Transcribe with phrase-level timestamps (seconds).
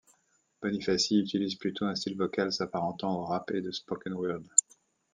[0.63, 4.41] Bonifassi y utilise plutôt un style vocal s'apparentant au rap et de spoken word.